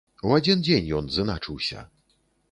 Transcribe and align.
У 0.27 0.31
адзін 0.37 0.61
дзень 0.67 0.87
ён 0.99 1.11
зыначыўся. 1.17 1.85